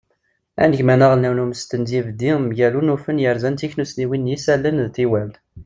anegmam 0.63 1.01
aɣelnaw 1.05 1.33
n 1.35 1.43
umesten 1.43 1.81
d 1.87 1.89
yibeddi 1.93 2.31
mgal 2.45 2.73
unufen 2.79 3.21
yerzan 3.23 3.55
tiknussniwin 3.59 4.25
n 4.27 4.31
yisallen 4.31 4.77
d 4.83 4.87
teywalt 4.95 5.35